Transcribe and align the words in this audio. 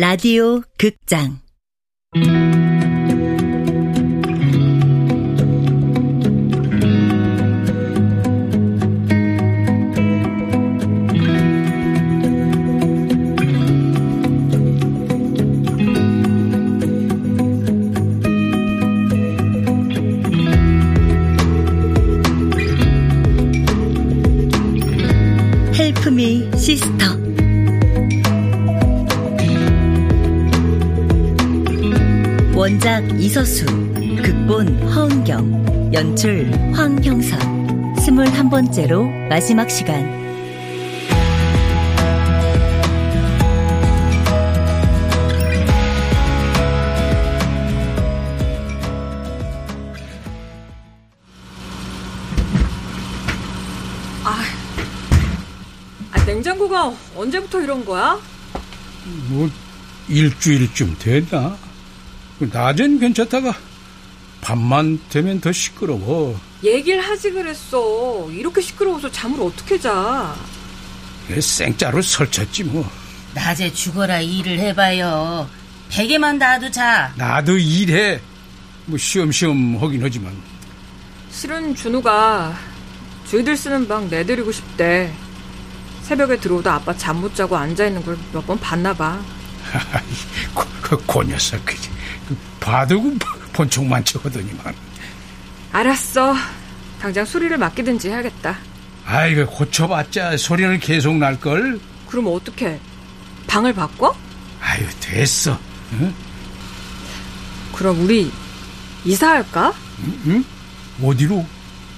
라디오 0.00 0.62
극장. 0.78 1.40
헬프미 25.74 26.48
시스터 26.56 27.29
원작 32.60 33.18
이서수 33.18 33.64
극본 33.64 34.82
허은경 34.82 35.94
연출 35.94 36.50
황형선 36.74 37.96
스물한 37.96 38.50
번째로 38.50 39.06
마지막 39.30 39.70
시간 39.70 40.04
아, 54.22 54.44
아, 56.12 56.24
냉장고가 56.26 56.92
언제부터 57.16 57.62
이런 57.62 57.86
거야? 57.86 58.20
뭐 59.30 59.48
일주일쯤 60.10 60.98
됐나? 60.98 61.69
낮엔 62.46 62.98
괜찮다가 62.98 63.54
밤만 64.40 64.98
되면 65.10 65.40
더 65.40 65.52
시끄러워. 65.52 66.38
얘기를 66.64 67.00
하지 67.00 67.30
그랬어. 67.30 68.28
이렇게 68.30 68.60
시끄러워서 68.60 69.10
잠을 69.10 69.40
어떻게 69.42 69.78
자? 69.78 70.34
생짜로 71.40 72.00
설쳤지 72.02 72.64
뭐. 72.64 72.90
낮에 73.34 73.72
죽어라 73.72 74.20
일을 74.20 74.58
해봐요. 74.58 75.48
베개만 75.90 76.38
닿아도 76.38 76.70
자. 76.70 77.12
나도 77.16 77.56
일해. 77.58 78.20
뭐 78.86 78.98
쉬엄쉬엄 78.98 79.76
하긴 79.80 80.02
하지만. 80.02 80.34
실은 81.30 81.74
준우가 81.74 82.56
주희들 83.28 83.56
쓰는 83.56 83.86
방 83.86 84.08
내드리고 84.08 84.50
싶대. 84.50 85.12
새벽에 86.02 86.36
들어오다 86.38 86.74
아빠 86.74 86.96
잠 86.96 87.20
못 87.20 87.34
자고 87.36 87.56
앉아있는 87.56 88.02
걸 88.04 88.16
몇 88.32 88.44
번 88.46 88.58
봤나 88.58 88.92
봐. 88.94 89.20
그, 90.54 90.64
그, 90.82 91.06
그 91.06 91.22
녀석 91.24 91.64
그, 91.64 91.74
그 91.76 91.80
봐도 92.60 93.00
그 93.02 93.18
본총만 93.52 94.04
쳐하더니만. 94.04 94.74
알았어. 95.72 96.34
당장 97.00 97.24
수리를 97.24 97.56
맡기든지 97.56 98.08
해야겠다. 98.10 98.56
아이고 99.06 99.46
고쳐봤자 99.46 100.36
소리는 100.36 100.78
계속 100.80 101.16
날걸. 101.16 101.80
그럼 102.08 102.26
어떡해? 102.28 102.78
방을 103.46 103.72
바꿔? 103.72 104.14
아유 104.60 104.86
됐어. 105.00 105.58
응? 105.94 106.14
그럼 107.72 108.00
우리 108.04 108.30
이사할까? 109.04 109.72
응? 110.04 110.20
응? 110.26 110.44
어디로? 111.02 111.44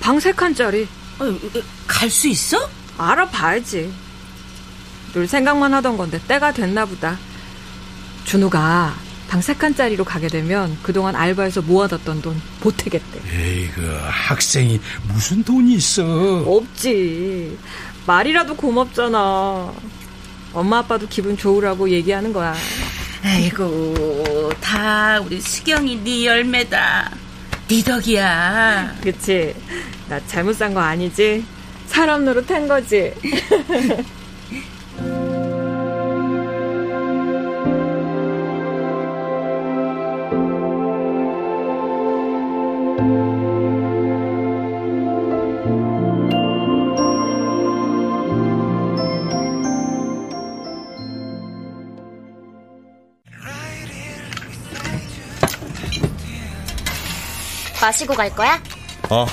방 0.01 0.19
세 0.21 0.33
칸짜리. 0.33 0.87
어, 1.19 1.25
갈수 1.87 2.29
있어? 2.29 2.57
알아봐야지. 2.99 3.93
늘 5.13 5.27
생각만 5.29 5.75
하던 5.75 5.97
건데 5.97 6.21
때가 6.27 6.53
됐나 6.53 6.85
보다. 6.87 7.19
준우가 8.25 8.95
방세 9.33 9.55
칸짜리로 9.55 10.05
가게 10.05 10.29
되면 10.29 10.77
그동안 10.83 11.17
알바해서 11.17 11.63
모아뒀던 11.63 12.21
돈 12.21 12.39
보태겠대. 12.61 13.19
에이 13.35 13.67
그 13.75 13.99
학생이 14.07 14.79
무슨 15.09 15.43
돈이 15.43 15.73
있어? 15.77 16.05
없지. 16.47 17.57
말이라도 18.07 18.55
고맙잖아. 18.55 19.73
엄마 20.53 20.79
아빠도 20.81 21.07
기분 21.09 21.35
좋으라고 21.39 21.89
얘기하는 21.89 22.31
거야. 22.35 22.55
아이고 23.25 24.51
다 24.61 25.19
우리 25.25 25.41
수경이 25.41 26.05
네 26.05 26.27
열매다. 26.27 27.11
네 27.69 27.83
덕이야. 27.83 28.97
그치? 29.03 29.55
나 30.11 30.21
잘못 30.27 30.55
산 30.59 30.75
거 30.75 30.81
아니지? 30.81 31.43
사람 31.87 32.27
노릇 32.27 32.51
한 32.51 32.69
거지? 32.69 33.15
마시고 57.83 58.15
갈 58.15 58.31
거야? 58.35 58.63
어. 59.11 59.27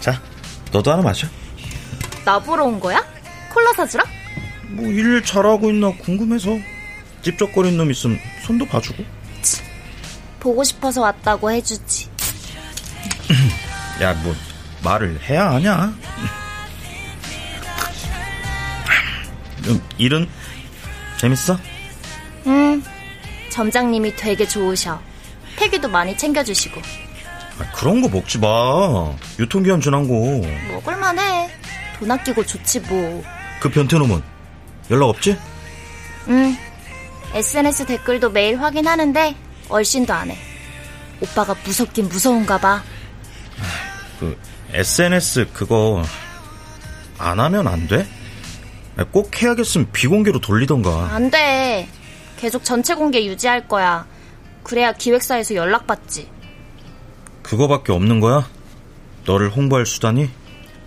자, 0.00 0.20
너도 0.72 0.90
하나 0.90 1.02
마셔. 1.02 1.28
나 2.24 2.38
보러 2.38 2.64
온 2.64 2.80
거야? 2.80 3.04
콜라 3.52 3.70
사주라? 3.76 4.02
뭐 4.70 4.86
일 4.86 5.22
잘하고 5.22 5.68
있나 5.70 5.90
궁금해서. 5.98 6.58
찝쩍거리는 7.22 7.76
놈 7.76 7.90
있으면 7.90 8.18
손도 8.46 8.64
봐주고. 8.66 9.04
보고 10.40 10.64
싶어서 10.64 11.02
왔다고 11.02 11.50
해주지. 11.50 12.08
야, 14.00 14.14
뭐 14.14 14.34
말을 14.82 15.20
해야 15.28 15.50
하냐? 15.52 15.92
음, 19.68 19.82
일은 19.98 20.26
재밌어? 21.18 21.58
음, 22.46 22.82
점장님이 23.50 24.16
되게 24.16 24.48
좋으셔. 24.48 25.02
폐기도 25.60 25.88
많이 25.88 26.16
챙겨주시고. 26.16 26.80
아, 27.58 27.70
그런 27.72 28.00
거 28.00 28.08
먹지 28.08 28.38
마. 28.38 29.14
유통기한 29.38 29.80
지난 29.82 30.08
거. 30.08 30.14
먹을만 30.72 31.18
해. 31.18 31.50
돈 31.98 32.10
아끼고 32.10 32.44
좋지 32.46 32.80
뭐. 32.80 33.22
그 33.60 33.68
변태놈은 33.68 34.22
연락 34.90 35.10
없지? 35.10 35.36
응. 36.28 36.56
SNS 37.34 37.84
댓글도 37.86 38.30
매일 38.30 38.58
확인하는데 38.60 39.36
얼씬도 39.68 40.14
안 40.14 40.30
해. 40.30 40.38
오빠가 41.20 41.54
무섭긴 41.62 42.08
무서운가 42.08 42.56
봐. 42.58 42.82
그 44.18 44.38
SNS 44.72 45.48
그거 45.52 46.02
안 47.18 47.38
하면 47.38 47.68
안 47.68 47.86
돼? 47.86 48.06
꼭 49.12 49.40
해야겠으면 49.40 49.92
비공개로 49.92 50.40
돌리던가. 50.40 51.10
안 51.14 51.30
돼. 51.30 51.86
계속 52.38 52.64
전체 52.64 52.94
공개 52.94 53.22
유지할 53.26 53.68
거야. 53.68 54.06
그래야 54.62 54.92
기획사에서 54.92 55.54
연락받지. 55.54 56.28
그거밖에 57.42 57.92
없는 57.92 58.20
거야? 58.20 58.48
너를 59.26 59.50
홍보할 59.50 59.86
수단이? 59.86 60.30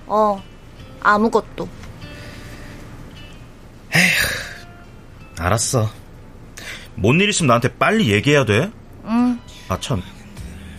어, 0.07 0.41
아무것도. 1.01 1.67
알았어. 5.39 5.89
뭔 6.95 7.19
일 7.19 7.29
있으면 7.29 7.47
나한테 7.47 7.69
빨리 7.77 8.11
얘기해야 8.11 8.45
돼. 8.45 8.71
응. 9.05 9.39
아, 9.67 9.79
참. 9.79 10.01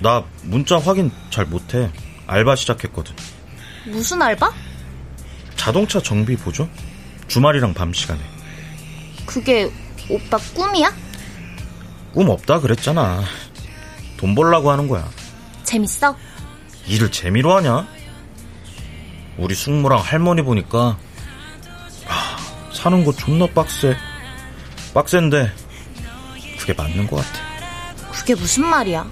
나 0.01 0.25
문자 0.43 0.79
확인 0.79 1.11
잘 1.31 1.45
못해. 1.45 1.91
알바 2.27 2.57
시작했거든. 2.57 3.15
무슨 3.87 4.23
알바? 4.23 4.51
자동차 5.57 6.01
정비 6.01 6.37
보조? 6.37 6.69
주말이랑 7.29 7.75
밤 7.75 7.93
시간에. 7.93 8.21
그게 9.27 9.71
오빠 10.09 10.37
꿈이야? 10.55 10.93
꿈 12.15 12.31
없다 12.31 12.61
그랬잖아. 12.61 13.25
돈 14.17 14.35
벌라고 14.35 14.71
하는 14.71 14.87
거야. 14.89 15.09
재밌어? 15.65 16.17
일을 16.87 17.11
재미로 17.11 17.55
하냐? 17.57 17.87
우리 19.37 19.55
숙모랑 19.55 20.01
할머니 20.01 20.43
보니까 20.43 20.97
하, 22.07 22.73
사는 22.73 23.05
거 23.05 23.13
존나 23.13 23.47
빡세. 23.49 23.97
빡센데 24.95 25.51
그게 26.61 26.73
맞는 26.73 27.09
것 27.09 27.17
같아. 27.17 27.41
그게 28.13 28.35
무슨 28.37 28.65
말이야? 28.67 29.11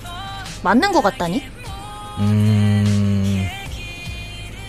맞는 0.63 0.93
것 0.93 1.03
같다니? 1.03 1.43
음 2.21 3.49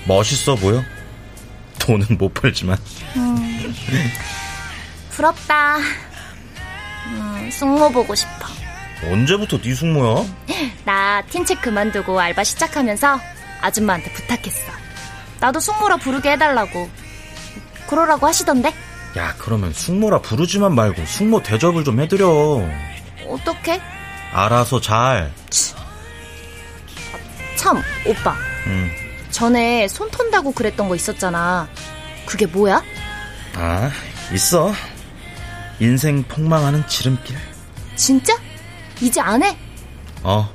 멋있어 0.07 0.55
보여? 0.55 0.83
돈은 1.79 2.17
못 2.17 2.33
벌지만. 2.33 2.77
부럽다. 5.11 5.77
음, 7.07 7.49
숙모 7.51 7.89
보고 7.89 8.15
싶어. 8.15 8.47
언제부터 9.11 9.59
네 9.61 9.73
숙모야? 9.73 10.25
나 10.85 11.21
틴책 11.29 11.61
그만두고 11.61 12.19
알바 12.19 12.43
시작하면서 12.43 13.19
아줌마한테 13.61 14.11
부탁했어. 14.13 14.71
나도 15.39 15.59
숙모라 15.59 15.97
부르게 15.97 16.31
해달라고. 16.31 16.89
그러라고 17.87 18.27
하시던데? 18.27 18.73
야, 19.17 19.35
그러면 19.37 19.73
숙모라 19.73 20.21
부르지만 20.21 20.73
말고 20.73 21.05
숙모 21.05 21.43
대접을 21.43 21.83
좀 21.83 21.99
해드려. 21.99 22.27
어떻게? 23.27 23.81
알아서 24.31 24.79
잘. 24.81 25.31
참, 27.55 27.81
오빠. 28.05 28.35
음. 28.67 28.89
전에 29.29 29.87
손 29.87 30.09
턴다고 30.11 30.51
그랬던 30.53 30.87
거 30.89 30.95
있었잖아. 30.95 31.67
그게 32.25 32.45
뭐야? 32.45 32.81
아, 33.55 33.91
있어. 34.33 34.73
인생 35.79 36.23
폭망하는 36.23 36.87
지름길. 36.87 37.35
진짜? 37.95 38.37
이제 39.01 39.19
안 39.19 39.43
해? 39.43 39.57
어. 40.23 40.51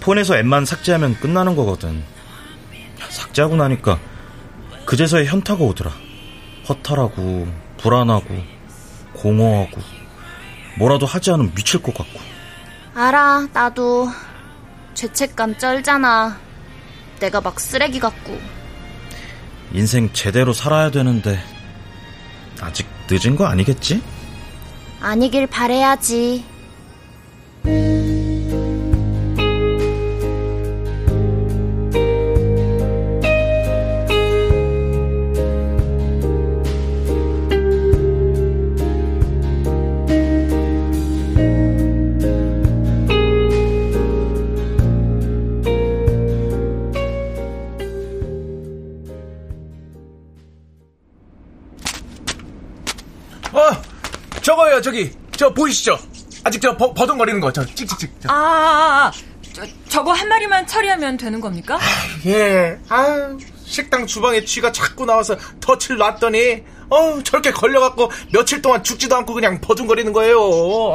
폰에서 0.00 0.36
앱만 0.36 0.64
삭제하면 0.64 1.14
끝나는 1.20 1.54
거거든. 1.54 2.02
삭제하고 3.08 3.56
나니까 3.56 3.98
그제서야 4.86 5.24
현타가 5.24 5.62
오더라. 5.62 5.92
허탈하고, 6.68 7.48
불안하고, 7.78 8.42
공허하고, 9.14 9.80
뭐라도 10.78 11.06
하지 11.06 11.30
않으면 11.30 11.52
미칠 11.54 11.82
것 11.82 11.94
같고. 11.94 12.20
알아, 12.94 13.48
나도. 13.52 14.08
죄책감 14.94 15.58
쩔잖아. 15.58 16.38
내가 17.20 17.40
막 17.40 17.58
쓰레기 17.58 17.98
같고. 17.98 18.38
인생 19.72 20.12
제대로 20.12 20.52
살아야 20.52 20.90
되는데, 20.90 21.42
아직 22.60 22.86
늦은 23.12 23.36
거 23.36 23.44
아니겠지? 23.44 24.00
아니길 25.00 25.46
바래야지. 25.48 26.44
저기. 54.92 55.10
저 55.34 55.52
보이시죠? 55.52 55.98
아직 56.44 56.60
저 56.60 56.76
버, 56.76 56.92
버둥거리는 56.92 57.40
거, 57.40 57.50
저 57.50 57.64
찍찍찍. 57.64 58.10
저. 58.20 58.30
아, 58.30 58.34
아, 58.34 59.06
아, 59.06 59.12
저, 59.54 59.62
저거 59.88 60.12
한 60.12 60.28
마리만 60.28 60.66
처리하면 60.66 61.16
되는 61.16 61.40
겁니까? 61.40 61.78
예. 62.26 62.78
아 62.88 63.34
식당 63.64 64.06
주방에 64.06 64.44
쥐가 64.44 64.70
자꾸 64.70 65.06
나와서 65.06 65.34
덫을 65.60 65.96
놨더니, 65.96 66.62
어 66.90 67.22
저렇게 67.22 67.50
걸려갖고 67.52 68.10
며칠 68.32 68.60
동안 68.60 68.84
죽지도 68.84 69.16
않고 69.16 69.32
그냥 69.32 69.58
버둥거리는 69.62 70.12
거예요. 70.12 70.36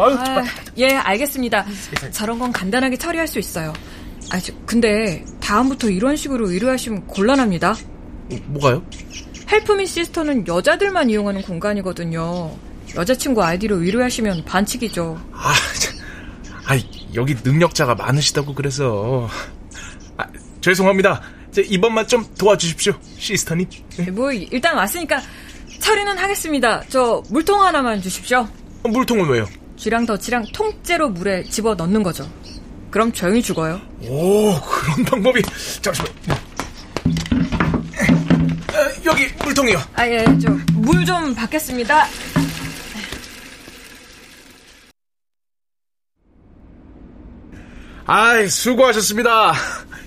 아유, 0.03 0.15
아, 0.19 0.43
예, 0.77 0.93
알겠습니다. 0.93 1.65
저런 2.11 2.37
건 2.37 2.51
간단하게 2.51 2.97
처리할 2.97 3.27
수 3.27 3.39
있어요. 3.39 3.73
아, 4.29 4.39
저, 4.39 4.53
근데 4.67 5.25
다음부터 5.41 5.89
이런 5.89 6.15
식으로 6.15 6.51
의뢰하시면 6.51 7.07
곤란합니다. 7.07 7.75
뭐가요? 8.45 8.83
헬프미 9.49 9.87
시스터는 9.87 10.45
여자들만 10.47 11.09
이용하는 11.09 11.41
공간이거든요. 11.41 12.66
여자친구 12.95 13.43
아이디로 13.43 13.77
의뢰하시면 13.83 14.45
반칙이죠. 14.45 15.19
아, 15.33 15.53
참. 15.79 15.93
아, 16.65 16.79
여기 17.13 17.35
능력자가 17.43 17.95
많으시다고 17.95 18.53
그래서. 18.53 19.29
아, 20.17 20.25
죄송합니다. 20.61 21.21
저 21.51 21.61
이번만 21.61 22.07
좀 22.07 22.25
도와주십시오, 22.37 22.93
sister님. 23.17 23.67
네. 23.97 24.11
뭐 24.11 24.31
일단 24.31 24.75
왔으니까 24.75 25.21
처리는 25.79 26.17
하겠습니다. 26.17 26.83
저 26.89 27.23
물통 27.29 27.61
하나만 27.61 28.01
주십시오. 28.01 28.47
어, 28.83 28.89
물통은 28.89 29.27
왜요? 29.29 29.47
쥐랑 29.77 30.05
덫이랑 30.05 30.45
통째로 30.53 31.09
물에 31.09 31.43
집어 31.43 31.75
넣는 31.75 32.01
거죠. 32.03 32.29
그럼 32.89 33.11
조용히 33.11 33.41
죽어요. 33.41 33.79
오, 34.01 34.59
그런 34.61 35.05
방법이. 35.05 35.41
잠시만. 35.81 36.11
어, 38.69 39.01
여기 39.05 39.27
물통이요. 39.43 39.79
아, 39.95 40.07
예, 40.07 40.25
저 40.39 40.51
물 40.73 41.05
좀 41.05 41.33
받겠습니다. 41.35 42.05
아이, 48.07 48.47
수고하셨습니다. 48.47 49.53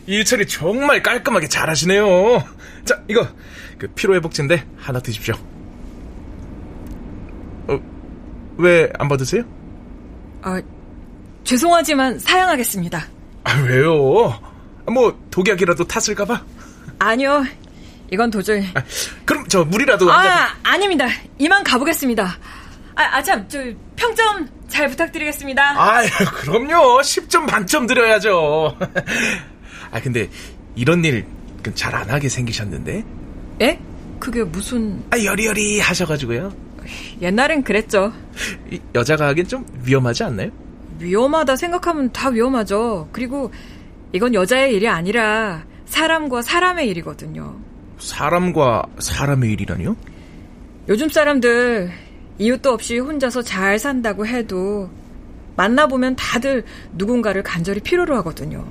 일 0.06 0.24
처리 0.24 0.46
정말 0.46 1.02
깔끔하게 1.02 1.48
잘하시네요. 1.48 2.42
자, 2.84 2.98
이거 3.08 3.26
그 3.78 3.86
피로회복제인데 3.88 4.66
하나 4.78 4.98
드십시오. 5.00 5.34
어, 7.68 7.78
왜 8.56 8.90
안 8.98 9.06
받으세요? 9.08 9.42
아, 10.42 10.60
죄송하지만 11.44 12.18
사양하겠습니다. 12.18 13.04
아, 13.44 13.58
왜요? 13.60 14.30
아, 14.86 14.90
뭐 14.90 15.16
독약이라도 15.30 15.84
탔을까봐? 15.84 16.42
아니요, 16.98 17.44
이건 18.10 18.30
도저히. 18.30 18.64
아, 18.74 18.82
그럼 19.26 19.44
저 19.48 19.62
물이라도. 19.64 20.10
아, 20.10 20.48
아닙니다. 20.62 21.06
이만 21.38 21.62
가보겠습니다. 21.62 22.24
아, 22.94 23.02
아, 23.02 23.22
참, 23.22 23.46
저 23.48 23.58
평점 23.94 24.48
잘 24.70 24.88
부탁드리겠습니다. 24.88 25.62
아유, 25.76 26.08
그럼요. 26.34 27.00
10점 27.00 27.50
만점 27.50 27.86
드려야죠. 27.86 28.76
아, 29.92 30.00
근데 30.00 30.28
이런 30.76 31.04
일 31.04 31.24
잘 31.74 31.94
안 31.94 32.08
하게 32.08 32.30
생기셨는데? 32.30 33.04
예? 33.60 33.78
그게 34.18 34.42
무슨 34.42 35.02
아, 35.10 35.22
여리여리 35.22 35.78
하셔가지고요. 35.80 36.50
옛날엔 37.20 37.62
그랬죠. 37.64 38.12
이 38.70 38.80
여자가 38.94 39.26
하긴 39.28 39.46
좀 39.46 39.66
위험하지 39.84 40.24
않나요? 40.24 40.50
위험하다 40.98 41.56
생각하면 41.56 42.12
다 42.12 42.30
위험하죠. 42.30 43.10
그리고 43.12 43.52
이건 44.14 44.32
여자의 44.32 44.74
일이 44.74 44.88
아니라 44.88 45.64
사람과 45.84 46.40
사람의 46.40 46.88
일이거든요. 46.88 47.58
사람과 47.98 48.84
사람의 48.98 49.52
일이라니요? 49.52 49.94
요즘 50.88 51.10
사람들 51.10 51.92
이유도 52.40 52.70
없이 52.70 52.98
혼자서 52.98 53.42
잘 53.42 53.78
산다고 53.78 54.26
해도 54.26 54.88
만나보면 55.56 56.16
다들 56.16 56.64
누군가를 56.92 57.42
간절히 57.42 57.80
필요로 57.80 58.16
하거든요. 58.16 58.66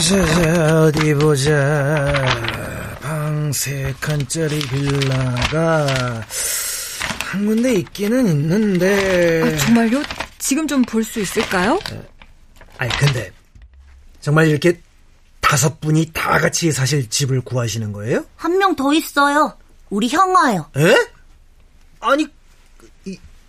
어디 0.00 1.14
보자. 1.14 2.14
방 3.02 3.50
세 3.52 3.92
칸짜리 4.00 4.58
빌라가 4.60 6.24
한 7.20 7.44
군데 7.46 7.74
있기는 7.74 8.26
있는데. 8.28 9.42
아, 9.42 9.56
정말요? 9.58 10.02
지금 10.38 10.66
좀 10.66 10.82
볼 10.84 11.04
수 11.04 11.20
있을까요? 11.20 11.78
아니 12.78 12.90
근데 12.96 13.30
정말 14.22 14.48
이렇게 14.48 14.80
다섯 15.42 15.78
분이 15.82 16.12
다 16.14 16.38
같이 16.38 16.72
사실 16.72 17.08
집을 17.10 17.42
구하시는 17.42 17.92
거예요? 17.92 18.24
한 18.36 18.56
명 18.56 18.74
더 18.74 18.94
있어요. 18.94 19.52
우리 19.90 20.08
형아요. 20.08 20.66
에? 20.78 20.94
아니 22.00 22.22
이- 22.22 22.28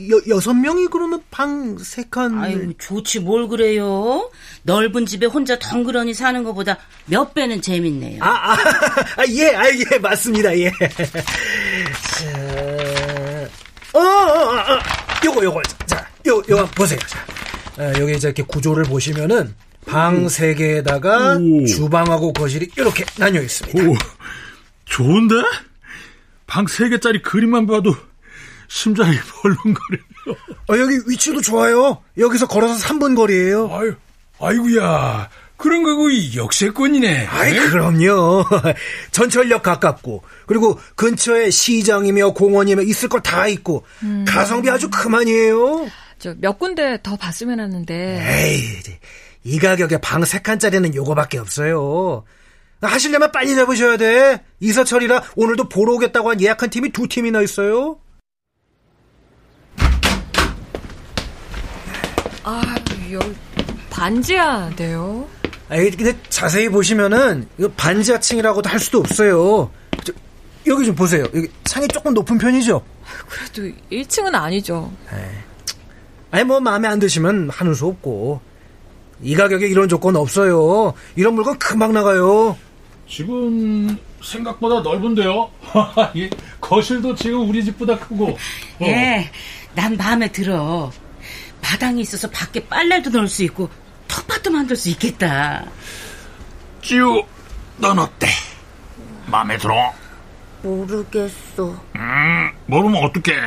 여, 0.09 0.19
여섯 0.27 0.53
명이 0.53 0.87
그러면 0.87 1.21
방 1.31 1.77
세 1.79 2.03
칸. 2.09 2.37
아유, 2.39 2.73
좋지 2.77 3.19
뭘 3.19 3.47
그래요? 3.47 4.29
넓은 4.63 5.05
집에 5.05 5.25
혼자 5.25 5.57
덩그러니 5.59 6.13
사는 6.13 6.43
것보다 6.43 6.77
몇 7.05 7.33
배는 7.33 7.61
재밌네요. 7.61 8.23
아, 8.23 8.53
아, 8.53 8.53
아, 9.21 9.25
예, 9.29 9.53
아, 9.55 9.63
예, 9.69 9.97
맞습니다, 9.99 10.57
예. 10.57 10.71
자, 12.11 13.49
어, 13.93 13.99
어, 13.99 14.01
어, 14.01 14.55
어, 14.73 14.79
요거, 15.25 15.43
요거, 15.43 15.61
자, 15.85 16.07
요, 16.27 16.41
요거 16.49 16.65
보세요. 16.75 16.99
자, 17.07 17.19
어, 17.77 17.91
여기 17.99 18.13
이제 18.15 18.27
이렇게 18.29 18.43
구조를 18.43 18.83
보시면은 18.85 19.53
방 19.85 20.29
세 20.29 20.53
개에다가 20.53 21.37
오. 21.41 21.65
주방하고 21.65 22.33
거실이 22.33 22.69
이렇게 22.77 23.03
나뉘어 23.17 23.41
있습니다. 23.41 23.83
오, 23.89 23.95
좋은데? 24.85 25.35
방 26.47 26.67
세 26.67 26.89
개짜리 26.89 27.21
그림만 27.21 27.65
봐도 27.65 27.95
심장이 28.75 29.17
벌렁거려요. 29.43 30.37
어, 30.69 30.77
여기 30.79 30.97
위치도 31.05 31.41
좋아요. 31.41 32.01
여기서 32.17 32.47
걸어서 32.47 32.75
3분 32.87 33.15
거리예요. 33.17 33.69
아유, 33.73 33.93
아이고야. 34.39 35.29
그런 35.57 35.83
거고 35.83 36.07
역세권이네. 36.35 37.27
아이, 37.27 37.53
그럼요. 37.53 38.45
전철역 39.11 39.61
가깝고, 39.61 40.23
그리고 40.47 40.79
근처에 40.95 41.49
시장이며 41.51 42.31
공원이며 42.31 42.83
있을 42.83 43.09
거 43.09 43.19
다 43.19 43.45
있고, 43.47 43.83
가성비 44.25 44.69
아주 44.69 44.89
그만이에요. 44.89 45.87
저 46.17 46.33
몇 46.39 46.57
군데 46.57 46.97
더 47.03 47.15
봤으면 47.17 47.59
하는데 47.59 48.23
에이, 48.25 48.79
이 49.43 49.59
가격에 49.59 49.97
방 49.99 50.23
세 50.23 50.39
칸짜리는 50.39 50.95
요거밖에 50.95 51.37
없어요. 51.39 52.23
하시려면 52.81 53.31
빨리 53.31 53.53
잡으셔야 53.55 53.97
돼. 53.97 54.43
이사철이라 54.61 55.23
오늘도 55.35 55.67
보러 55.69 55.93
오겠다고 55.93 56.29
한 56.31 56.41
예약한 56.41 56.69
팀이 56.69 56.91
두 56.91 57.07
팀이나 57.07 57.41
있어요. 57.41 57.99
아, 62.43 62.61
여기 63.11 63.33
반지하 63.89 64.69
네요. 64.75 65.27
아, 65.69 65.75
근데 65.75 66.17
자세히 66.29 66.69
보시면은 66.69 67.47
이거 67.57 67.69
반지하층이라고도 67.77 68.69
할 68.69 68.79
수도 68.79 68.99
없어요. 68.99 69.71
저, 70.03 70.13
여기 70.67 70.85
좀 70.85 70.95
보세요. 70.95 71.23
여기 71.33 71.47
창이 71.63 71.87
조금 71.87 72.13
높은 72.13 72.37
편이죠? 72.37 72.83
그래도 73.27 73.75
1층은 73.91 74.33
아니죠. 74.33 74.91
아니 76.31 76.43
뭐 76.43 76.59
마음에 76.59 76.87
안 76.87 76.99
드시면 76.99 77.49
하는 77.49 77.73
수 77.73 77.87
없고 77.87 78.41
이 79.21 79.35
가격에 79.35 79.67
이런 79.67 79.87
조건 79.87 80.15
없어요. 80.15 80.93
이런 81.15 81.35
물건 81.35 81.59
금방 81.59 81.93
나가요. 81.93 82.57
집은 83.07 83.97
생각보다 84.23 84.79
넓은데요. 84.81 85.49
이 86.13 86.29
거실도 86.61 87.13
지금 87.15 87.47
우리 87.49 87.63
집보다 87.63 87.97
크고. 87.99 88.29
어. 88.29 88.37
예, 88.83 89.29
난 89.75 89.97
마음에 89.97 90.31
들어. 90.31 90.91
마당이 91.61 92.01
있어서 92.01 92.29
밖에 92.29 92.65
빨래도 92.67 93.09
넣을 93.09 93.27
수 93.27 93.43
있고 93.43 93.69
텃밭도 94.07 94.51
만들 94.51 94.75
수 94.75 94.89
있겠다. 94.89 95.65
지우, 96.81 97.23
넌 97.77 97.97
어때? 97.99 98.27
마음에 99.27 99.57
들어? 99.57 99.93
모르겠어. 100.61 101.81
음, 101.95 102.51
모르면 102.67 103.03
어떡해. 103.03 103.37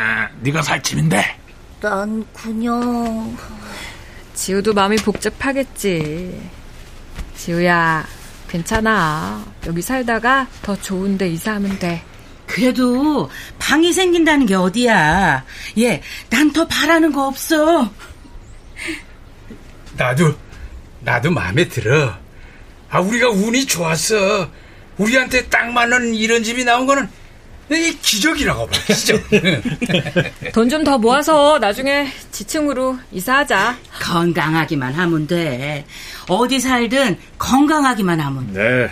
네가 0.40 0.62
살 0.62 0.82
집인데. 0.82 1.38
난 1.80 2.24
그냥 2.32 3.36
지우도 4.34 4.72
마음이 4.72 4.96
복잡하겠지. 4.96 6.40
지우야, 7.36 8.04
괜찮아. 8.48 9.44
여기 9.66 9.82
살다가 9.82 10.46
더 10.62 10.74
좋은 10.76 11.18
데 11.18 11.28
이사하면 11.28 11.78
돼. 11.78 12.02
그래도 12.54 13.28
방이 13.58 13.92
생긴다는 13.92 14.46
게 14.46 14.54
어디야. 14.54 15.44
예, 15.78 16.00
난 16.30 16.52
더 16.52 16.64
바라는 16.68 17.10
거 17.12 17.26
없어. 17.26 17.90
나도, 19.96 20.32
나도 21.00 21.32
마음에 21.32 21.66
들어. 21.68 22.14
아, 22.90 23.00
우리가 23.00 23.28
운이 23.30 23.66
좋았어. 23.66 24.48
우리한테 24.98 25.46
딱 25.48 25.72
맞는 25.72 26.14
이런 26.14 26.44
집이 26.44 26.62
나온 26.64 26.86
거는 26.86 27.08
이 27.72 27.98
기적이라고 28.00 28.66
봐, 28.68 28.72
기적. 28.86 29.20
돈 30.54 30.68
좀 30.68 30.84
더 30.84 30.96
모아서 30.96 31.58
나중에 31.58 32.06
지층으로 32.30 32.96
이사하자. 33.10 33.78
건강하기만 34.00 34.92
하면 34.94 35.26
돼. 35.26 35.84
어디 36.28 36.60
살든 36.60 37.18
건강하기만 37.36 38.20
하면 38.20 38.52
돼. 38.52 38.62
네. 38.62 38.90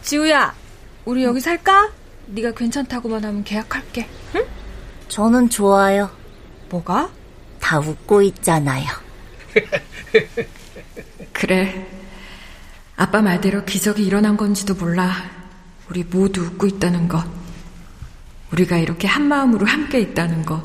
지우야, 0.00 0.54
우리 1.04 1.24
여기 1.24 1.38
살까? 1.40 1.90
네가 2.28 2.52
괜찮다고만 2.52 3.24
하면 3.24 3.44
계약할게. 3.44 4.08
응? 4.36 4.44
저는 5.08 5.48
좋아요. 5.48 6.10
뭐가? 6.68 7.10
다 7.60 7.78
웃고 7.78 8.22
있잖아요. 8.22 8.86
그래. 11.32 11.86
아빠 12.96 13.22
말대로 13.22 13.64
기적이 13.64 14.04
일어난 14.04 14.36
건지도 14.36 14.74
몰라. 14.74 15.14
우리 15.88 16.04
모두 16.04 16.42
웃고 16.42 16.66
있다는 16.66 17.08
것. 17.08 17.24
우리가 18.52 18.76
이렇게 18.78 19.06
한 19.06 19.24
마음으로 19.26 19.66
함께 19.66 20.00
있다는 20.00 20.44
것. 20.44 20.62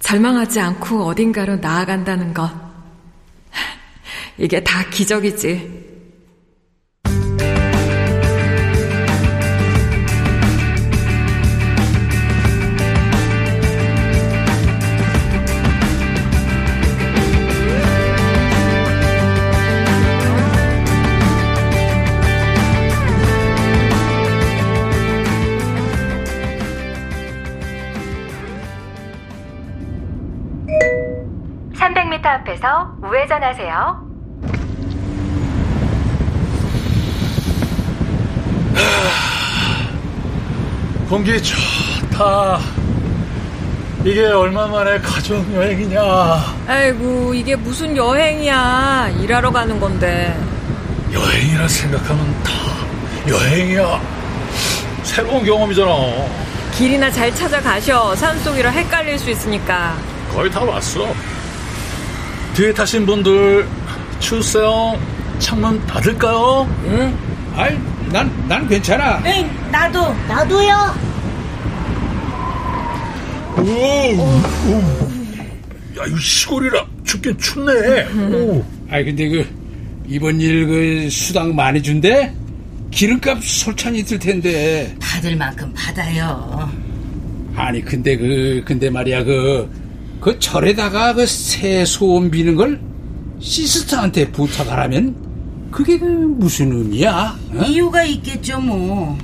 절망하지 0.00 0.60
않고 0.60 1.04
어딘가로 1.04 1.56
나아간다는 1.56 2.32
것. 2.32 2.50
이게 4.38 4.62
다 4.64 4.88
기적이지. 4.88 5.91
앞에서 32.28 32.92
우회전하세요. 33.02 34.12
공기 41.08 41.42
좋다. 41.42 42.60
이게 44.04 44.24
얼마만에 44.26 44.98
가족 44.98 45.52
여행이냐? 45.54 46.00
아이고, 46.66 47.34
이게 47.34 47.54
무슨 47.54 47.96
여행이야. 47.96 49.10
일하러 49.20 49.50
가는 49.52 49.78
건데. 49.78 50.34
여행이라 51.12 51.68
생각하면 51.68 52.42
다 52.42 52.50
여행이야. 53.28 54.00
새로운 55.02 55.44
경험이잖아. 55.44 55.92
길이나 56.74 57.10
잘 57.10 57.32
찾아가셔. 57.34 58.16
산속이라 58.16 58.70
헷갈릴 58.70 59.18
수 59.18 59.30
있으니까. 59.30 59.94
거의 60.32 60.50
다 60.50 60.62
왔어. 60.62 61.14
뒤에 62.54 62.72
타신 62.72 63.06
분들 63.06 63.66
추세요. 64.20 64.98
창문 65.38 65.84
닫을까요? 65.86 66.66
응? 66.86 67.16
아이, 67.56 67.76
난, 68.12 68.30
난 68.48 68.68
괜찮아. 68.68 69.22
응, 69.26 69.50
나도. 69.70 70.12
나도요. 70.28 70.94
오, 73.58 73.62
오. 73.62 74.78
야, 75.98 76.04
이거 76.06 76.16
시골이라 76.18 76.86
춥긴 77.04 77.36
춥네. 77.38 78.04
오. 78.34 78.64
아이, 78.90 79.04
근데 79.04 79.28
그, 79.28 79.46
이번 80.06 80.40
일 80.40 80.66
그 80.66 81.08
수당 81.10 81.54
많이 81.54 81.82
준대? 81.82 82.32
기름값 82.90 83.42
솔찬히 83.42 84.04
들 84.04 84.18
텐데. 84.18 84.94
받을 85.00 85.34
만큼 85.36 85.72
받아요. 85.74 86.70
아니, 87.56 87.82
근데 87.82 88.16
그, 88.16 88.62
근데 88.64 88.88
말이야, 88.90 89.24
그, 89.24 89.68
그 90.22 90.38
절에다가 90.38 91.14
그 91.14 91.26
새 91.26 91.84
소원 91.84 92.30
비는 92.30 92.54
걸 92.56 92.80
시스터한테 93.40 94.30
부탁하라면 94.30 95.16
그게 95.72 95.98
그 95.98 96.04
무슨 96.04 96.72
의미야? 96.72 97.36
어? 97.56 97.62
이유가 97.64 98.04
있겠죠 98.04 98.60
뭐. 98.60 99.18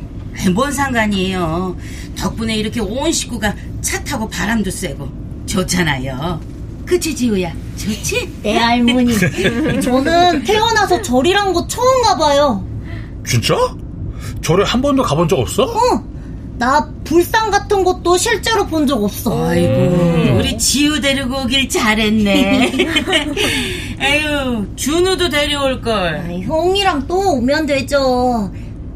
뭔 0.54 0.72
상관이에요. 0.72 1.76
덕분에 2.16 2.56
이렇게 2.56 2.80
온 2.80 3.10
식구가 3.12 3.54
차 3.80 4.02
타고 4.04 4.28
바람도 4.28 4.70
쐬고 4.70 5.08
좋잖아요. 5.46 6.40
그치 6.84 7.14
지우야? 7.14 7.52
좋지? 7.76 8.28
네 8.42 8.56
할머니. 8.56 9.12
저는 9.82 10.42
태어나서 10.44 11.02
절이란 11.02 11.52
거 11.52 11.66
처음 11.66 12.02
가봐요. 12.02 12.64
진짜? 13.26 13.54
절에 14.42 14.64
한 14.64 14.80
번도 14.80 15.02
가본 15.02 15.28
적 15.28 15.38
없어? 15.38 15.64
응. 15.92 16.02
나 16.58 16.88
불상 17.12 17.50
같은 17.50 17.82
것도 17.84 18.16
실제로 18.18 18.66
본 18.66 18.86
적 18.86 19.02
없어. 19.02 19.48
아이고, 19.48 19.66
음. 19.68 20.36
우리 20.38 20.56
지우 20.58 21.00
데리고 21.00 21.42
오길 21.42 21.68
잘했네. 21.68 22.72
아유, 24.00 24.66
준우도 24.76 25.28
데려올 25.30 25.80
걸. 25.80 26.16
아, 26.16 26.22
형이랑 26.32 27.06
또 27.06 27.32
오면 27.36 27.66
되죠. 27.66 27.98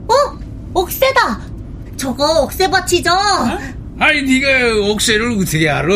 어? 0.08 0.14
억새다. 0.74 1.40
저거 1.96 2.42
억새밭이죠? 2.42 3.10
어? 3.12 3.58
아니 3.98 4.22
네가 4.22 4.90
억새를 4.90 5.32
어떻게 5.40 5.68
알아? 5.68 5.86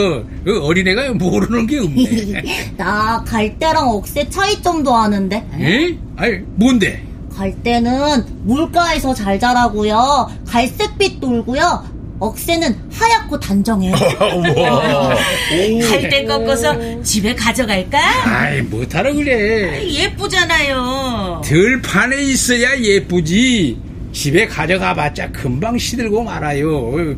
그 0.45 0.61
어린애가 0.63 1.13
모르는 1.15 1.67
게 1.67 1.79
없네. 1.81 2.73
나 2.77 3.23
갈대랑 3.27 3.89
억새 3.89 4.29
차이점도 4.29 4.95
아는데. 4.95 5.37
에? 5.59 5.97
아니 6.17 6.39
뭔데? 6.57 7.03
갈대는 7.35 8.25
물가에서 8.45 9.13
잘 9.15 9.39
자라고요. 9.41 10.31
갈색빛 10.47 11.21
돌고요. 11.21 11.96
억새는 12.19 12.75
하얗고 12.93 13.39
단정해요. 13.41 13.95
갈대 15.91 16.25
꺾어서 16.25 17.03
집에 17.03 17.35
가져갈까? 17.35 17.99
아이 18.27 18.63
못하러 18.63 19.13
그래. 19.13 19.87
예쁘잖아요. 19.87 21.43
들판에 21.45 22.23
있어야 22.25 22.79
예쁘지. 22.81 23.79
집에 24.13 24.47
가져가봤자 24.47 25.31
금방 25.33 25.77
시들고 25.77 26.23
말아요. 26.25 27.17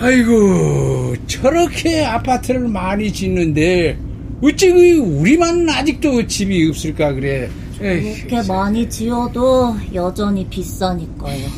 아이고 0.00 1.14
저렇게 1.26 2.04
아파트를 2.04 2.66
많이 2.68 3.12
짓는데 3.12 3.96
어찌 4.42 4.70
그 4.70 4.96
우리만 4.96 5.68
아직도 5.68 6.26
집이 6.26 6.68
없을까 6.70 7.12
그래. 7.12 7.48
그렇게 7.78 8.42
많이 8.48 8.88
지어도 8.88 9.76
여전히 9.94 10.46
비싸니까요. 10.48 11.48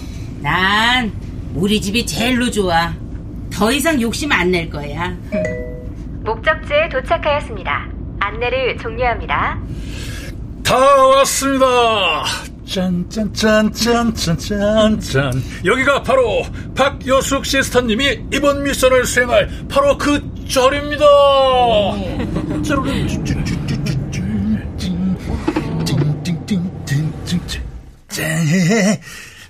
난 0.40 1.10
우리 1.54 1.80
집이 1.80 2.04
제일로 2.06 2.50
좋아. 2.50 2.92
더 3.52 3.70
이상 3.70 4.00
욕심 4.00 4.32
안 4.32 4.50
낼 4.50 4.68
거야. 4.70 5.14
목적지에 6.24 6.88
도착하였습니다. 6.90 7.88
안내를 8.20 8.78
종료합니다. 8.78 9.58
다 10.64 10.76
왔습니다. 10.78 12.24
짠짠짠짠짠짠짠. 12.66 15.32
여기가 15.64 16.02
바로 16.02 16.42
박여숙 16.74 17.44
시스터님이 17.44 18.20
이번 18.32 18.62
미션을 18.62 19.04
수행할 19.04 19.50
바로 19.68 19.98
그 19.98 20.20
자리입니다. 20.48 21.04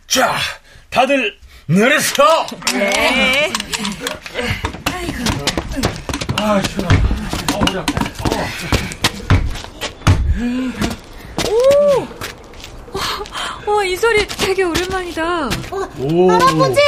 자, 0.06 0.36
다들 0.90 1.34
내렸어. 1.72 2.46
네. 2.74 3.50
아, 6.36 6.60
시원하다. 6.68 7.08
어, 7.54 7.64
그래. 7.66 7.84
오! 11.48 12.06
와, 13.72 13.84
이 13.84 13.96
소리 13.96 14.26
되게 14.26 14.64
오랜만이다. 14.64 15.48
오. 15.98 16.30
할아버지, 16.30 16.80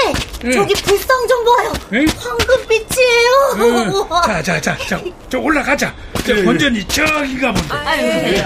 예. 0.44 0.52
저기 0.52 0.74
불상 0.74 1.26
좀 1.28 1.44
봐요. 1.44 1.72
예? 1.94 2.04
황금빛이에요. 2.18 4.08
자, 4.26 4.42
자, 4.42 4.60
자, 4.60 4.76
자, 4.86 5.00
저 5.30 5.38
올라가자. 5.38 5.94
저 6.26 6.34
본전이 6.42 6.86
저기 6.88 7.38
가 7.38 7.52
본데. 7.52 7.74
네. 8.02 8.44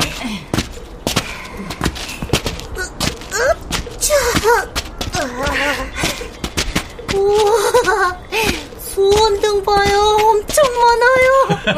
봐요. 9.74 10.18
엄청 10.22 10.64
많아요. 10.80 11.76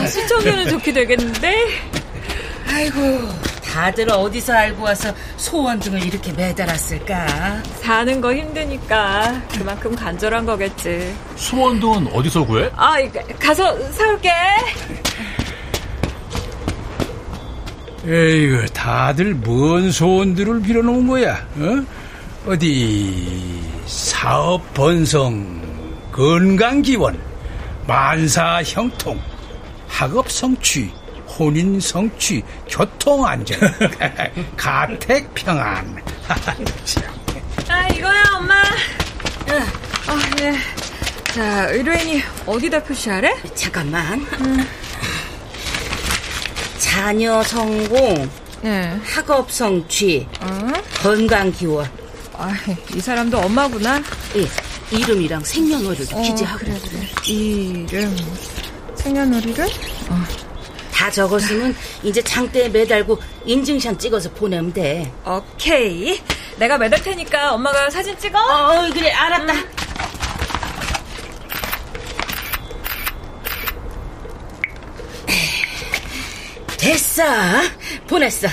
와, 0.00 0.06
시청률은 0.06 0.68
좋게 0.70 0.92
되겠는데? 0.92 1.66
아이고, 2.68 3.28
다들 3.64 4.10
어디서 4.10 4.52
알고 4.52 4.82
와서 4.82 5.12
소원 5.36 5.78
등을 5.80 6.04
이렇게 6.04 6.32
매달았을까? 6.32 7.62
사는 7.80 8.20
거 8.20 8.34
힘드니까 8.34 9.40
그만큼 9.56 9.94
간절한 9.94 10.44
거겠지. 10.46 11.14
수원동은 11.36 12.08
어디서 12.12 12.44
구해? 12.44 12.70
아, 12.76 12.98
이거 13.00 13.20
가서 13.38 13.78
사올게. 13.92 14.30
에이구, 18.04 18.66
다들 18.72 19.34
뭔 19.34 19.90
소원들을 19.92 20.62
빌어놓은 20.62 21.06
거야? 21.06 21.46
어? 21.56 21.84
어디 22.46 23.62
사업 23.86 24.74
번성, 24.74 25.62
건강 26.12 26.82
기원, 26.82 27.18
만사 27.86 28.62
형통, 28.62 29.18
학업 29.88 30.30
성취, 30.30 30.92
혼인 31.26 31.80
성취, 31.80 32.42
교통 32.68 33.24
안전, 33.26 33.58
가택 34.54 35.32
평안. 35.34 35.96
아, 37.68 37.88
이거야, 37.88 38.22
엄마. 38.36 38.54
아, 40.06 40.36
네. 40.36 40.54
자, 41.34 41.68
의뢰인이 41.70 42.22
어디다 42.44 42.82
표시하래? 42.82 43.34
잠깐만. 43.54 44.26
자녀 46.76 47.42
성공, 47.42 48.28
네. 48.60 49.00
학업 49.02 49.50
성취, 49.50 50.28
어? 50.42 50.72
건강 51.02 51.50
기원. 51.52 51.90
아, 52.34 52.52
이 52.94 53.00
사람도 53.00 53.38
엄마구나. 53.38 54.02
예, 54.36 54.46
이름이랑 54.96 55.42
생년월일도 55.42 56.16
어, 56.16 56.22
기재하고. 56.22 56.58
그래, 56.58 56.78
그래. 56.90 57.08
이름, 57.26 58.16
생년월일을? 58.94 59.66
다 60.92 61.10
적었으면 61.10 61.74
이제 62.02 62.22
장대에 62.22 62.68
매달고 62.68 63.18
인증샷 63.46 63.98
찍어서 63.98 64.30
보내면 64.32 64.72
돼. 64.72 65.10
오케이. 65.26 66.20
내가 66.58 66.76
매달 66.78 67.02
테니까 67.02 67.54
엄마가 67.54 67.90
사진 67.90 68.16
찍어? 68.18 68.38
어, 68.38 68.90
그래, 68.92 69.10
알았다. 69.10 69.52
됐어. 76.78 77.22
보냈어. 78.08 78.48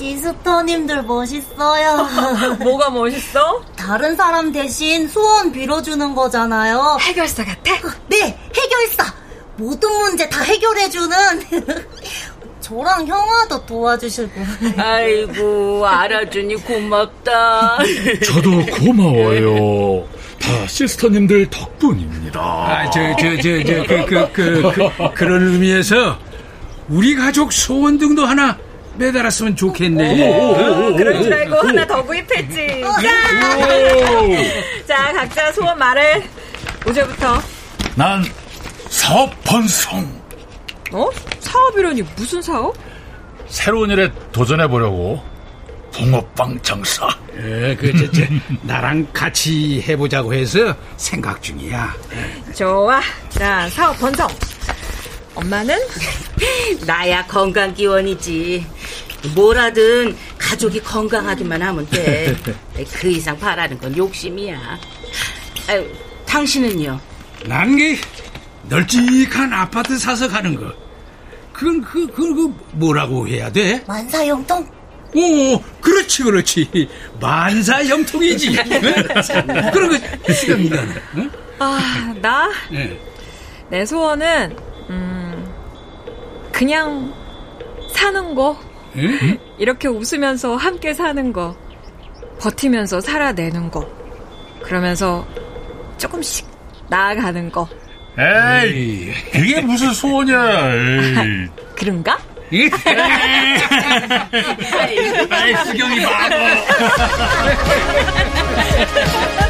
시스터님들 0.00 1.02
멋있어요. 1.02 2.08
뭐가 2.60 2.88
멋있어? 2.88 3.62
다른 3.76 4.16
사람 4.16 4.50
대신 4.50 5.06
소원 5.06 5.52
빌어주는 5.52 6.14
거잖아요. 6.14 6.96
해결사 7.00 7.44
같아? 7.44 7.74
네, 8.08 8.38
해결사. 8.56 9.14
모든 9.58 9.92
문제 9.92 10.26
다 10.30 10.42
해결해주는. 10.42 11.16
저랑 12.60 13.06
형아도 13.06 13.66
도와주시고. 13.66 14.30
아이고, 14.78 15.86
알아주니 15.86 16.54
고맙다. 16.56 17.78
저도 18.24 18.64
고마워요. 18.76 20.08
다 20.38 20.66
시스터님들 20.66 21.50
덕분입니다. 21.50 22.40
아, 22.40 22.88
저, 22.88 23.00
저, 23.16 23.36
저, 23.36 23.62
저, 23.64 23.86
그, 23.86 24.06
그, 24.06 24.32
그, 24.32 24.72
그, 24.72 25.14
그런 25.14 25.46
의미에서 25.48 26.18
우리 26.88 27.14
가족 27.14 27.52
소원 27.52 27.98
등도 27.98 28.24
하나 28.24 28.56
매달았으면 29.00 29.56
좋겠네. 29.56 30.30
어, 30.30 30.92
그럴 30.94 31.22
줄 31.22 31.32
알고 31.32 31.56
하나 31.56 31.86
더 31.86 32.04
구입했지. 32.04 32.84
자, 34.86 35.10
각자 35.12 35.50
소원 35.52 35.78
말해. 35.78 36.22
어제부터. 36.86 37.40
난 37.96 38.22
사업 38.90 39.32
번성. 39.42 40.20
어? 40.92 41.08
사업이라니 41.40 42.02
무슨 42.14 42.42
사업? 42.42 42.74
새로운 43.48 43.90
일에 43.90 44.10
도전해 44.32 44.68
보려고 44.68 45.20
붕어빵 45.92 46.60
장사 46.62 47.08
예, 47.36 47.76
그, 47.78 47.92
저, 47.96 48.10
저, 48.12 48.22
나랑 48.62 49.06
같이 49.12 49.82
해보자고 49.88 50.34
해서 50.34 50.76
생각 50.96 51.42
중이야. 51.42 51.94
좋아. 52.54 53.00
자, 53.30 53.68
사업 53.70 53.98
번성. 53.98 54.28
엄마는? 55.34 55.78
나야 56.86 57.24
건강 57.26 57.72
기원이지. 57.72 58.66
뭐라든 59.34 60.16
가족이 60.38 60.80
건강하기만 60.80 61.60
하면 61.62 61.86
돼. 61.88 62.36
그 62.94 63.08
이상 63.08 63.38
바라는 63.38 63.78
건 63.78 63.96
욕심이야. 63.96 64.78
아유, 65.68 65.86
당신은요? 66.26 66.98
난게 67.46 67.98
널찍한 68.68 69.52
아파트 69.52 69.98
사서 69.98 70.28
가는 70.28 70.54
거. 70.54 70.72
그건 71.52 71.82
그, 71.82 72.06
그, 72.06 72.34
그 72.34 72.54
뭐라고 72.72 73.28
해야 73.28 73.50
돼? 73.50 73.82
만사형통? 73.86 74.66
오, 75.14 75.60
그렇지, 75.80 76.22
그렇지. 76.22 76.88
만사형통이지. 77.20 78.56
응? 78.58 78.80
그런 79.72 79.90
거 80.22 80.32
생각나. 80.32 80.82
응? 81.16 81.30
아, 81.58 82.14
나? 82.22 82.50
예. 82.72 82.98
내 83.68 83.84
소원은, 83.84 84.56
음, 84.88 85.52
그냥 86.52 87.12
사는 87.92 88.34
거. 88.34 88.58
응? 88.96 89.38
이렇게 89.58 89.88
웃으면서 89.88 90.56
함께 90.56 90.94
사는 90.94 91.32
거. 91.32 91.56
버티면서 92.40 93.00
살아내는 93.00 93.70
거. 93.70 93.86
그러면서 94.62 95.26
조금씩 95.98 96.46
나아가는 96.88 97.50
거. 97.52 97.68
에이 98.18 99.12
그게 99.32 99.60
무슨 99.60 99.92
소원이야 99.94 100.74
에이. 100.74 101.46
그런가? 101.76 102.18
아이, 105.30 105.54
수경이 105.66 106.00
바보. 106.02 106.34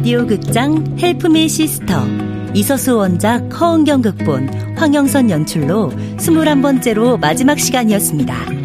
라디오 0.00 0.26
극장 0.26 0.96
헬프미 0.98 1.46
시스터 1.46 1.92
이서수 2.54 2.96
원작 2.96 3.50
허은경 3.60 4.00
극본 4.00 4.74
황영선 4.74 5.28
연출로 5.28 5.90
21번째로 6.16 7.20
마지막 7.20 7.60
시간이었습니다. 7.60 8.59